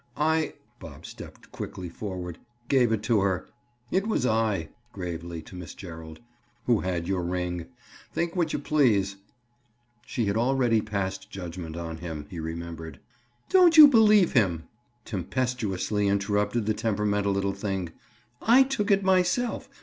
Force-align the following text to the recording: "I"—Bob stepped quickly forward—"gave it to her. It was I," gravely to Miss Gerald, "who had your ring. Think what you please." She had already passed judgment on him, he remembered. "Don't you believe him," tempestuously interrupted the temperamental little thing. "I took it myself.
"I"—Bob 0.17 1.05
stepped 1.05 1.51
quickly 1.51 1.87
forward—"gave 1.87 2.91
it 2.91 3.03
to 3.03 3.19
her. 3.21 3.47
It 3.91 4.07
was 4.07 4.25
I," 4.25 4.69
gravely 4.91 5.43
to 5.43 5.55
Miss 5.55 5.75
Gerald, 5.75 6.19
"who 6.65 6.79
had 6.79 7.07
your 7.07 7.21
ring. 7.21 7.67
Think 8.11 8.35
what 8.35 8.51
you 8.51 8.57
please." 8.57 9.17
She 10.07 10.25
had 10.25 10.35
already 10.35 10.81
passed 10.81 11.29
judgment 11.29 11.77
on 11.77 11.97
him, 11.97 12.25
he 12.31 12.39
remembered. 12.39 12.99
"Don't 13.49 13.77
you 13.77 13.87
believe 13.87 14.31
him," 14.31 14.63
tempestuously 15.05 16.07
interrupted 16.07 16.65
the 16.65 16.73
temperamental 16.73 17.31
little 17.33 17.53
thing. 17.53 17.91
"I 18.41 18.63
took 18.63 18.89
it 18.89 19.03
myself. 19.03 19.69